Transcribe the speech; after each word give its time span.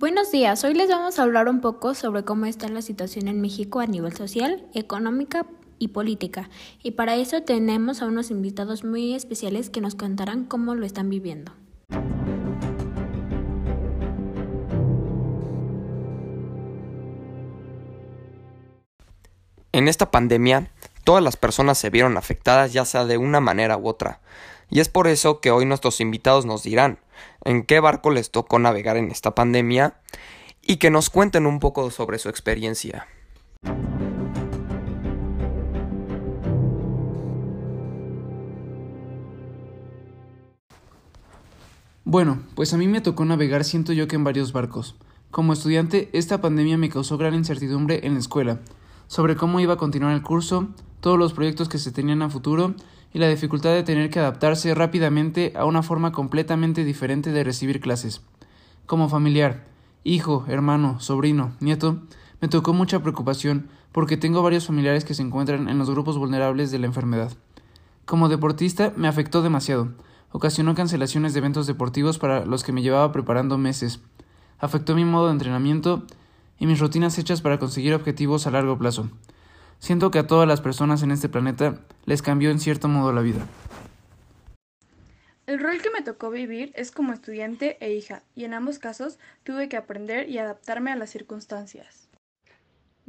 Buenos 0.00 0.30
días, 0.30 0.62
hoy 0.62 0.74
les 0.74 0.88
vamos 0.88 1.18
a 1.18 1.24
hablar 1.24 1.48
un 1.48 1.60
poco 1.60 1.92
sobre 1.92 2.22
cómo 2.22 2.46
está 2.46 2.68
la 2.68 2.82
situación 2.82 3.26
en 3.26 3.40
México 3.40 3.80
a 3.80 3.86
nivel 3.86 4.12
social, 4.12 4.64
económica 4.72 5.44
y 5.80 5.88
política. 5.88 6.50
Y 6.84 6.92
para 6.92 7.16
eso 7.16 7.42
tenemos 7.42 8.00
a 8.00 8.06
unos 8.06 8.30
invitados 8.30 8.84
muy 8.84 9.16
especiales 9.16 9.70
que 9.70 9.80
nos 9.80 9.96
contarán 9.96 10.44
cómo 10.44 10.76
lo 10.76 10.86
están 10.86 11.10
viviendo. 11.10 11.50
En 19.72 19.88
esta 19.88 20.12
pandemia, 20.12 20.70
todas 21.02 21.24
las 21.24 21.36
personas 21.36 21.76
se 21.76 21.90
vieron 21.90 22.16
afectadas 22.16 22.72
ya 22.72 22.84
sea 22.84 23.04
de 23.04 23.18
una 23.18 23.40
manera 23.40 23.76
u 23.76 23.88
otra. 23.88 24.20
Y 24.70 24.80
es 24.80 24.88
por 24.88 25.06
eso 25.06 25.40
que 25.40 25.50
hoy 25.50 25.64
nuestros 25.64 26.00
invitados 26.00 26.44
nos 26.44 26.62
dirán 26.62 26.98
en 27.44 27.64
qué 27.64 27.80
barco 27.80 28.10
les 28.10 28.30
tocó 28.30 28.58
navegar 28.58 28.96
en 28.96 29.10
esta 29.10 29.34
pandemia 29.34 30.00
y 30.62 30.76
que 30.76 30.90
nos 30.90 31.08
cuenten 31.08 31.46
un 31.46 31.60
poco 31.60 31.90
sobre 31.90 32.18
su 32.18 32.28
experiencia. 32.28 33.06
Bueno, 42.04 42.42
pues 42.54 42.72
a 42.72 42.78
mí 42.78 42.88
me 42.88 43.02
tocó 43.02 43.24
navegar 43.24 43.64
siento 43.64 43.92
yo 43.92 44.08
que 44.08 44.16
en 44.16 44.24
varios 44.24 44.52
barcos. 44.52 44.96
Como 45.30 45.52
estudiante, 45.52 46.08
esta 46.14 46.40
pandemia 46.40 46.78
me 46.78 46.88
causó 46.88 47.18
gran 47.18 47.34
incertidumbre 47.34 48.06
en 48.06 48.14
la 48.14 48.20
escuela, 48.20 48.60
sobre 49.08 49.36
cómo 49.36 49.60
iba 49.60 49.74
a 49.74 49.76
continuar 49.76 50.14
el 50.14 50.22
curso, 50.22 50.68
todos 51.00 51.18
los 51.18 51.34
proyectos 51.34 51.68
que 51.68 51.76
se 51.76 51.92
tenían 51.92 52.22
a 52.22 52.30
futuro 52.30 52.74
y 53.12 53.18
la 53.18 53.28
dificultad 53.28 53.70
de 53.70 53.82
tener 53.82 54.10
que 54.10 54.20
adaptarse 54.20 54.74
rápidamente 54.74 55.52
a 55.56 55.64
una 55.64 55.82
forma 55.82 56.12
completamente 56.12 56.84
diferente 56.84 57.32
de 57.32 57.44
recibir 57.44 57.80
clases. 57.80 58.22
Como 58.86 59.08
familiar, 59.08 59.66
hijo, 60.04 60.44
hermano, 60.48 61.00
sobrino, 61.00 61.52
nieto, 61.60 62.02
me 62.40 62.48
tocó 62.48 62.72
mucha 62.72 63.00
preocupación 63.00 63.68
porque 63.92 64.16
tengo 64.16 64.42
varios 64.42 64.66
familiares 64.66 65.04
que 65.04 65.14
se 65.14 65.22
encuentran 65.22 65.68
en 65.68 65.78
los 65.78 65.90
grupos 65.90 66.18
vulnerables 66.18 66.70
de 66.70 66.78
la 66.78 66.86
enfermedad. 66.86 67.32
Como 68.04 68.28
deportista 68.28 68.92
me 68.96 69.08
afectó 69.08 69.42
demasiado. 69.42 69.88
Ocasionó 70.30 70.74
cancelaciones 70.74 71.32
de 71.32 71.38
eventos 71.40 71.66
deportivos 71.66 72.18
para 72.18 72.44
los 72.44 72.62
que 72.62 72.72
me 72.72 72.82
llevaba 72.82 73.12
preparando 73.12 73.58
meses. 73.58 74.00
Afectó 74.58 74.94
mi 74.94 75.04
modo 75.04 75.26
de 75.26 75.32
entrenamiento 75.32 76.04
y 76.58 76.66
mis 76.66 76.80
rutinas 76.80 77.18
hechas 77.18 77.40
para 77.40 77.58
conseguir 77.58 77.94
objetivos 77.94 78.46
a 78.46 78.50
largo 78.50 78.78
plazo. 78.78 79.08
Siento 79.78 80.10
que 80.10 80.18
a 80.18 80.26
todas 80.26 80.48
las 80.48 80.60
personas 80.60 81.02
en 81.02 81.10
este 81.10 81.28
planeta 81.28 81.80
les 82.04 82.22
cambió 82.22 82.50
en 82.50 82.58
cierto 82.58 82.88
modo 82.88 83.12
la 83.12 83.22
vida. 83.22 83.46
El 85.46 85.60
rol 85.60 85.80
que 85.80 85.90
me 85.90 86.02
tocó 86.02 86.30
vivir 86.30 86.72
es 86.74 86.90
como 86.90 87.12
estudiante 87.14 87.78
e 87.80 87.94
hija, 87.94 88.22
y 88.34 88.44
en 88.44 88.52
ambos 88.52 88.78
casos 88.78 89.18
tuve 89.44 89.68
que 89.68 89.78
aprender 89.78 90.28
y 90.28 90.36
adaptarme 90.36 90.92
a 90.92 90.96
las 90.96 91.08
circunstancias. 91.08 92.08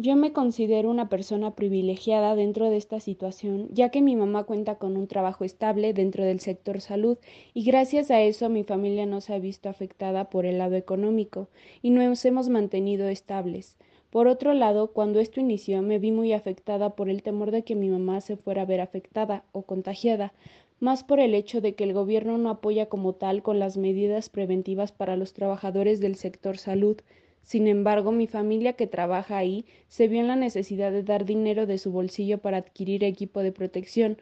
Yo 0.00 0.14
me 0.14 0.32
considero 0.32 0.88
una 0.90 1.08
persona 1.08 1.56
privilegiada 1.56 2.36
dentro 2.36 2.70
de 2.70 2.76
esta 2.76 3.00
situación, 3.00 3.66
ya 3.72 3.88
que 3.88 4.00
mi 4.00 4.14
mamá 4.14 4.44
cuenta 4.44 4.76
con 4.76 4.96
un 4.96 5.08
trabajo 5.08 5.44
estable 5.44 5.92
dentro 5.92 6.22
del 6.22 6.38
sector 6.38 6.80
salud 6.80 7.18
y 7.52 7.64
gracias 7.64 8.12
a 8.12 8.20
eso 8.20 8.48
mi 8.48 8.62
familia 8.62 9.06
no 9.06 9.20
se 9.20 9.34
ha 9.34 9.40
visto 9.40 9.68
afectada 9.68 10.30
por 10.30 10.46
el 10.46 10.58
lado 10.58 10.76
económico 10.76 11.48
y 11.82 11.90
nos 11.90 12.24
hemos 12.24 12.48
mantenido 12.48 13.08
estables. 13.08 13.76
Por 14.10 14.26
otro 14.26 14.54
lado, 14.54 14.92
cuando 14.92 15.20
esto 15.20 15.38
inició 15.38 15.82
me 15.82 15.98
vi 15.98 16.12
muy 16.12 16.32
afectada 16.32 16.96
por 16.96 17.10
el 17.10 17.22
temor 17.22 17.50
de 17.50 17.62
que 17.62 17.74
mi 17.74 17.90
mamá 17.90 18.22
se 18.22 18.38
fuera 18.38 18.62
a 18.62 18.64
ver 18.64 18.80
afectada 18.80 19.44
o 19.52 19.62
contagiada, 19.62 20.32
más 20.80 21.04
por 21.04 21.20
el 21.20 21.34
hecho 21.34 21.60
de 21.60 21.74
que 21.74 21.84
el 21.84 21.92
gobierno 21.92 22.38
no 22.38 22.48
apoya 22.48 22.86
como 22.86 23.12
tal 23.14 23.42
con 23.42 23.58
las 23.58 23.76
medidas 23.76 24.30
preventivas 24.30 24.92
para 24.92 25.16
los 25.16 25.34
trabajadores 25.34 26.00
del 26.00 26.14
sector 26.14 26.56
salud. 26.56 26.96
Sin 27.42 27.66
embargo, 27.66 28.10
mi 28.10 28.26
familia 28.26 28.74
que 28.74 28.86
trabaja 28.86 29.36
ahí 29.36 29.66
se 29.88 30.08
vio 30.08 30.20
en 30.20 30.28
la 30.28 30.36
necesidad 30.36 30.90
de 30.90 31.02
dar 31.02 31.26
dinero 31.26 31.66
de 31.66 31.76
su 31.76 31.92
bolsillo 31.92 32.38
para 32.38 32.56
adquirir 32.56 33.04
equipo 33.04 33.40
de 33.42 33.52
protección. 33.52 34.16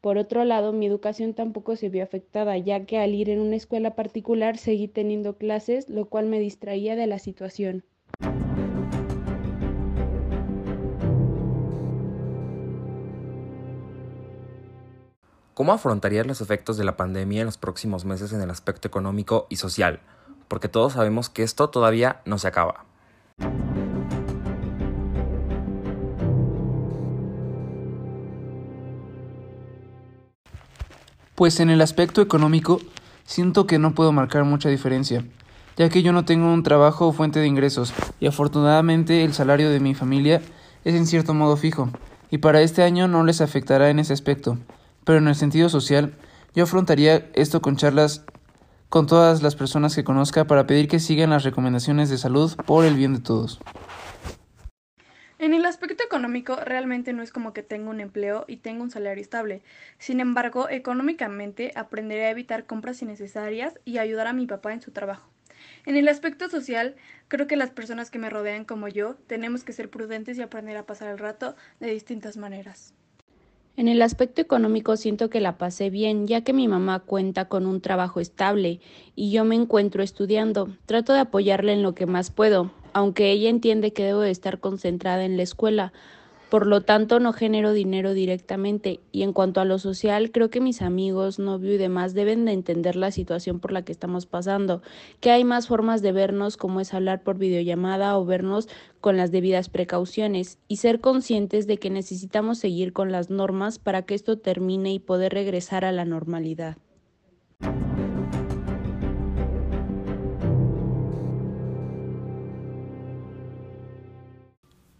Por 0.00 0.18
otro 0.18 0.44
lado, 0.44 0.72
mi 0.72 0.86
educación 0.86 1.34
tampoco 1.34 1.74
se 1.74 1.88
vio 1.88 2.04
afectada, 2.04 2.56
ya 2.58 2.84
que 2.86 2.98
al 2.98 3.12
ir 3.14 3.28
en 3.28 3.40
una 3.40 3.56
escuela 3.56 3.96
particular 3.96 4.56
seguí 4.56 4.86
teniendo 4.86 5.36
clases, 5.36 5.88
lo 5.88 6.06
cual 6.06 6.26
me 6.26 6.38
distraía 6.38 6.94
de 6.94 7.08
la 7.08 7.18
situación. 7.18 7.84
¿Cómo 15.54 15.74
afrontarías 15.74 16.26
los 16.26 16.40
efectos 16.40 16.78
de 16.78 16.84
la 16.84 16.96
pandemia 16.96 17.40
en 17.40 17.46
los 17.46 17.58
próximos 17.58 18.06
meses 18.06 18.32
en 18.32 18.40
el 18.40 18.48
aspecto 18.48 18.88
económico 18.88 19.46
y 19.50 19.56
social? 19.56 20.00
Porque 20.48 20.68
todos 20.68 20.94
sabemos 20.94 21.28
que 21.28 21.42
esto 21.42 21.68
todavía 21.68 22.22
no 22.24 22.38
se 22.38 22.48
acaba. 22.48 22.86
Pues 31.34 31.60
en 31.60 31.68
el 31.68 31.82
aspecto 31.82 32.22
económico, 32.22 32.80
siento 33.24 33.66
que 33.66 33.78
no 33.78 33.94
puedo 33.94 34.10
marcar 34.10 34.44
mucha 34.44 34.70
diferencia, 34.70 35.22
ya 35.76 35.90
que 35.90 36.02
yo 36.02 36.14
no 36.14 36.24
tengo 36.24 36.50
un 36.50 36.62
trabajo 36.62 37.08
o 37.08 37.12
fuente 37.12 37.40
de 37.40 37.46
ingresos, 37.46 37.92
y 38.20 38.26
afortunadamente 38.26 39.22
el 39.22 39.34
salario 39.34 39.68
de 39.68 39.80
mi 39.80 39.94
familia 39.94 40.40
es 40.84 40.94
en 40.94 41.06
cierto 41.06 41.34
modo 41.34 41.58
fijo, 41.58 41.90
y 42.30 42.38
para 42.38 42.62
este 42.62 42.82
año 42.82 43.06
no 43.06 43.22
les 43.22 43.42
afectará 43.42 43.90
en 43.90 43.98
ese 43.98 44.14
aspecto 44.14 44.56
pero 45.04 45.18
en 45.18 45.28
el 45.28 45.34
sentido 45.34 45.68
social, 45.68 46.14
yo 46.54 46.64
afrontaría 46.64 47.30
esto 47.34 47.62
con 47.62 47.76
charlas 47.76 48.24
con 48.88 49.06
todas 49.06 49.42
las 49.42 49.56
personas 49.56 49.94
que 49.94 50.04
conozca 50.04 50.46
para 50.46 50.66
pedir 50.66 50.86
que 50.86 51.00
sigan 51.00 51.30
las 51.30 51.44
recomendaciones 51.44 52.10
de 52.10 52.18
salud 52.18 52.54
por 52.66 52.84
el 52.84 52.94
bien 52.94 53.14
de 53.14 53.20
todos. 53.20 53.58
En 55.38 55.54
el 55.54 55.64
aspecto 55.64 56.04
económico, 56.04 56.56
realmente 56.56 57.12
no 57.12 57.22
es 57.22 57.32
como 57.32 57.52
que 57.52 57.62
tenga 57.62 57.90
un 57.90 58.00
empleo 58.00 58.44
y 58.46 58.58
tenga 58.58 58.82
un 58.82 58.90
salario 58.90 59.22
estable. 59.22 59.62
Sin 59.98 60.20
embargo, 60.20 60.68
económicamente 60.68 61.72
aprenderé 61.74 62.26
a 62.26 62.30
evitar 62.30 62.66
compras 62.66 63.00
innecesarias 63.00 63.80
y 63.84 63.98
ayudar 63.98 64.26
a 64.26 64.34
mi 64.34 64.46
papá 64.46 64.72
en 64.72 64.82
su 64.82 64.92
trabajo. 64.92 65.28
En 65.86 65.96
el 65.96 66.06
aspecto 66.06 66.48
social, 66.48 66.94
creo 67.28 67.46
que 67.46 67.56
las 67.56 67.70
personas 67.70 68.10
que 68.10 68.18
me 68.18 68.30
rodean 68.30 68.64
como 68.64 68.88
yo 68.88 69.14
tenemos 69.26 69.64
que 69.64 69.72
ser 69.72 69.90
prudentes 69.90 70.38
y 70.38 70.42
aprender 70.42 70.76
a 70.76 70.86
pasar 70.86 71.08
el 71.08 71.18
rato 71.18 71.56
de 71.80 71.90
distintas 71.90 72.36
maneras. 72.36 72.94
En 73.74 73.88
el 73.88 74.02
aspecto 74.02 74.42
económico 74.42 74.98
siento 74.98 75.30
que 75.30 75.40
la 75.40 75.56
pasé 75.56 75.88
bien, 75.88 76.26
ya 76.26 76.42
que 76.42 76.52
mi 76.52 76.68
mamá 76.68 77.00
cuenta 77.00 77.46
con 77.46 77.64
un 77.64 77.80
trabajo 77.80 78.20
estable 78.20 78.80
y 79.16 79.30
yo 79.30 79.46
me 79.46 79.54
encuentro 79.54 80.02
estudiando. 80.02 80.68
Trato 80.84 81.14
de 81.14 81.20
apoyarla 81.20 81.72
en 81.72 81.82
lo 81.82 81.94
que 81.94 82.04
más 82.04 82.30
puedo, 82.30 82.70
aunque 82.92 83.30
ella 83.30 83.48
entiende 83.48 83.94
que 83.94 84.04
debo 84.04 84.20
de 84.20 84.30
estar 84.30 84.60
concentrada 84.60 85.24
en 85.24 85.38
la 85.38 85.44
escuela, 85.44 85.94
por 86.52 86.66
lo 86.66 86.82
tanto, 86.82 87.18
no 87.18 87.32
genero 87.32 87.72
dinero 87.72 88.12
directamente. 88.12 89.00
Y 89.10 89.22
en 89.22 89.32
cuanto 89.32 89.62
a 89.62 89.64
lo 89.64 89.78
social, 89.78 90.30
creo 90.30 90.50
que 90.50 90.60
mis 90.60 90.82
amigos, 90.82 91.38
novio 91.38 91.72
y 91.72 91.78
demás 91.78 92.12
deben 92.12 92.44
de 92.44 92.52
entender 92.52 92.94
la 92.94 93.10
situación 93.10 93.58
por 93.58 93.72
la 93.72 93.86
que 93.86 93.92
estamos 93.92 94.26
pasando, 94.26 94.82
que 95.20 95.30
hay 95.30 95.44
más 95.44 95.66
formas 95.66 96.02
de 96.02 96.12
vernos 96.12 96.58
como 96.58 96.80
es 96.80 96.92
hablar 96.92 97.22
por 97.22 97.38
videollamada 97.38 98.18
o 98.18 98.26
vernos 98.26 98.68
con 99.00 99.16
las 99.16 99.32
debidas 99.32 99.70
precauciones 99.70 100.58
y 100.68 100.76
ser 100.76 101.00
conscientes 101.00 101.66
de 101.66 101.78
que 101.78 101.88
necesitamos 101.88 102.58
seguir 102.58 102.92
con 102.92 103.12
las 103.12 103.30
normas 103.30 103.78
para 103.78 104.02
que 104.02 104.14
esto 104.14 104.36
termine 104.36 104.92
y 104.92 104.98
poder 104.98 105.32
regresar 105.32 105.86
a 105.86 105.92
la 105.92 106.04
normalidad. 106.04 106.76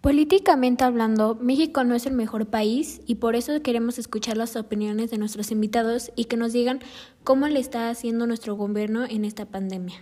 Políticamente 0.03 0.83
hablando, 0.83 1.39
México 1.41 1.85
no 1.85 1.95
es 1.95 2.07
el 2.07 2.13
mejor 2.15 2.47
país 2.47 3.01
y 3.07 3.15
por 3.15 3.37
eso 3.37 3.63
queremos 3.63 4.01
escuchar 4.01 4.37
las 4.37 4.57
opiniones 4.57 5.13
de 5.13 5.19
nuestros 5.19 5.53
invitados 5.53 6.11
y 6.17 6.25
que 6.25 6.37
nos 6.37 6.53
digan 6.53 6.81
cómo 7.23 7.47
le 7.47 7.61
está 7.61 7.89
haciendo 7.89 8.27
nuestro 8.27 8.57
gobierno 8.57 9.05
en 9.09 9.25
esta 9.25 9.47
pandemia. 9.47 9.95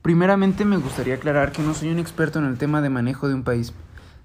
Primeramente 0.00 0.64
me 0.64 0.76
gustaría 0.76 1.16
aclarar 1.16 1.50
que 1.50 1.62
no 1.62 1.74
soy 1.74 1.88
un 1.88 1.98
experto 1.98 2.38
en 2.38 2.44
el 2.44 2.56
tema 2.56 2.82
de 2.82 2.90
manejo 2.90 3.26
de 3.26 3.34
un 3.34 3.42
país. 3.42 3.72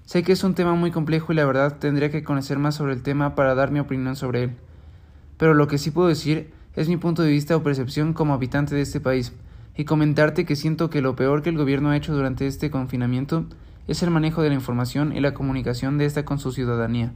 Sé 0.06 0.22
que 0.22 0.30
es 0.30 0.44
un 0.44 0.54
tema 0.54 0.74
muy 0.74 0.92
complejo 0.92 1.32
y 1.32 1.36
la 1.36 1.46
verdad 1.46 1.78
tendría 1.80 2.12
que 2.12 2.22
conocer 2.22 2.60
más 2.60 2.76
sobre 2.76 2.92
el 2.92 3.02
tema 3.02 3.34
para 3.34 3.56
dar 3.56 3.72
mi 3.72 3.80
opinión 3.80 4.14
sobre 4.14 4.44
él. 4.44 4.50
Pero 5.36 5.54
lo 5.54 5.66
que 5.66 5.78
sí 5.78 5.90
puedo 5.90 6.06
decir 6.06 6.59
es 6.76 6.88
mi 6.88 6.96
punto 6.96 7.22
de 7.22 7.30
vista 7.30 7.56
o 7.56 7.62
percepción 7.62 8.12
como 8.12 8.34
habitante 8.34 8.74
de 8.74 8.82
este 8.82 9.00
país, 9.00 9.32
y 9.76 9.84
comentarte 9.84 10.44
que 10.44 10.56
siento 10.56 10.90
que 10.90 11.00
lo 11.00 11.16
peor 11.16 11.42
que 11.42 11.50
el 11.50 11.56
gobierno 11.56 11.90
ha 11.90 11.96
hecho 11.96 12.14
durante 12.14 12.46
este 12.46 12.70
confinamiento 12.70 13.46
es 13.88 14.02
el 14.02 14.10
manejo 14.10 14.42
de 14.42 14.50
la 14.50 14.54
información 14.54 15.16
y 15.16 15.20
la 15.20 15.34
comunicación 15.34 15.98
de 15.98 16.04
esta 16.04 16.24
con 16.24 16.38
su 16.38 16.52
ciudadanía. 16.52 17.12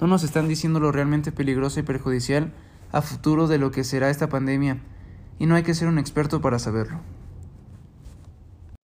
No 0.00 0.06
nos 0.06 0.24
están 0.24 0.48
diciendo 0.48 0.80
lo 0.80 0.92
realmente 0.92 1.32
peligroso 1.32 1.80
y 1.80 1.82
perjudicial 1.82 2.52
a 2.92 3.02
futuro 3.02 3.46
de 3.46 3.58
lo 3.58 3.70
que 3.70 3.84
será 3.84 4.10
esta 4.10 4.28
pandemia, 4.28 4.78
y 5.38 5.46
no 5.46 5.54
hay 5.54 5.62
que 5.62 5.74
ser 5.74 5.88
un 5.88 5.98
experto 5.98 6.40
para 6.40 6.58
saberlo. 6.58 7.00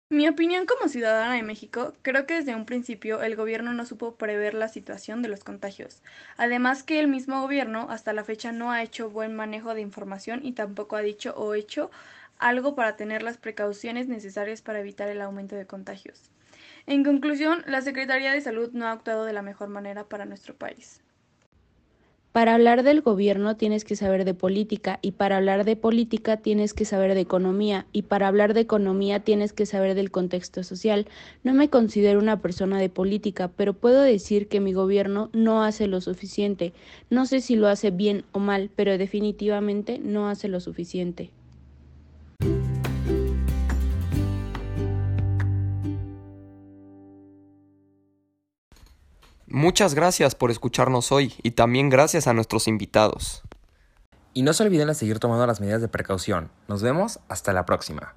Mi 0.10 0.28
opinión 0.28 0.68
como 0.68 0.88
ciudadana 0.88 1.34
de 1.34 1.42
México, 1.42 1.94
creo 2.04 2.28
que 2.28 2.36
desde 2.36 2.54
un 2.56 2.66
principio 2.66 3.24
el 3.24 3.36
gobierno 3.36 3.74
no 3.74 3.86
supo 3.88 4.16
prever 4.16 4.54
la 4.54 4.68
situación 4.68 5.24
de 5.24 5.30
los 5.30 5.44
contagios. 5.44 6.04
Además 6.38 6.84
que 6.84 7.00
el 7.00 7.08
mismo 7.08 7.42
gobierno 7.42 7.88
hasta 7.90 8.14
la 8.14 8.24
fecha 8.24 8.52
no 8.52 8.72
ha 8.72 8.84
hecho 8.84 9.10
buen 9.10 9.36
manejo 9.36 9.74
de 9.74 9.82
información 9.82 10.46
y 10.46 10.54
tampoco 10.54 10.96
ha 10.96 11.02
dicho 11.02 11.34
o 11.36 11.56
hecho 11.56 11.90
algo 12.38 12.76
para 12.76 12.96
tener 12.96 13.24
las 13.24 13.38
precauciones 13.38 14.08
necesarias 14.08 14.62
para 14.62 14.80
evitar 14.80 15.10
el 15.10 15.22
aumento 15.22 15.56
de 15.56 15.66
contagios. 15.66 16.30
En 16.86 17.04
conclusión, 17.04 17.64
la 17.66 17.82
Secretaría 17.82 18.32
de 18.32 18.42
Salud 18.42 18.72
no 18.74 18.88
ha 18.88 18.92
actuado 18.92 19.26
de 19.26 19.34
la 19.34 19.42
mejor 19.42 19.70
manera 19.70 20.04
para 20.04 20.26
nuestro 20.26 20.56
país. 20.56 21.02
Para 22.36 22.54
hablar 22.54 22.84
del 22.84 23.00
gobierno 23.00 23.56
tienes 23.56 23.86
que 23.86 23.96
saber 23.96 24.26
de 24.26 24.34
política 24.34 25.00
y 25.02 25.14
para 25.14 25.38
hablar 25.38 25.64
de 25.64 25.78
política 25.78 26.36
tienes 26.36 26.74
que 26.74 26.84
saber 26.84 27.14
de 27.14 27.22
economía 27.22 27.86
y 27.94 28.02
para 28.02 28.28
hablar 28.28 28.54
de 28.54 28.60
economía 28.60 29.22
tienes 29.22 29.54
que 29.54 29.66
saber 29.66 29.96
del 29.96 30.12
contexto 30.12 30.62
social. 30.62 31.08
No 31.46 31.54
me 31.54 31.70
considero 31.70 32.20
una 32.20 32.42
persona 32.42 32.78
de 32.78 32.90
política, 32.90 33.52
pero 33.56 33.72
puedo 33.74 34.02
decir 34.02 34.50
que 34.50 34.60
mi 34.60 34.74
gobierno 34.74 35.30
no 35.32 35.64
hace 35.64 35.88
lo 35.88 36.02
suficiente. 36.02 36.74
No 37.10 37.26
sé 37.26 37.40
si 37.40 37.56
lo 37.56 37.70
hace 37.70 37.90
bien 37.90 38.26
o 38.34 38.40
mal, 38.40 38.70
pero 38.76 38.98
definitivamente 38.98 39.98
no 40.00 40.28
hace 40.28 40.50
lo 40.50 40.60
suficiente. 40.60 41.32
Muchas 49.48 49.94
gracias 49.94 50.34
por 50.34 50.50
escucharnos 50.50 51.12
hoy 51.12 51.34
y 51.44 51.52
también 51.52 51.90
gracias 51.90 52.26
a 52.28 52.34
nuestros 52.34 52.68
invitados. 52.68 53.44
Y 54.34 54.42
no 54.42 54.54
se 54.54 54.64
olviden 54.64 54.88
de 54.88 54.96
seguir 54.96 55.20
tomando 55.20 55.46
las 55.46 55.62
medidas 55.62 55.82
de 55.82 55.88
precaución. 55.88 56.50
Nos 56.68 56.82
vemos 56.82 57.20
hasta 57.30 57.54
la 57.54 57.66
próxima. 57.66 58.16